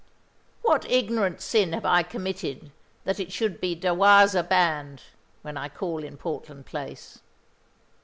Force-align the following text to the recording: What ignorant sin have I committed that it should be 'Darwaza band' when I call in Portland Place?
What 0.63 0.89
ignorant 0.89 1.41
sin 1.41 1.73
have 1.73 1.85
I 1.85 2.01
committed 2.01 2.71
that 3.03 3.19
it 3.19 3.31
should 3.31 3.61
be 3.61 3.75
'Darwaza 3.75 4.41
band' 4.41 5.03
when 5.43 5.57
I 5.57 5.69
call 5.69 6.03
in 6.03 6.17
Portland 6.17 6.65
Place? 6.65 7.19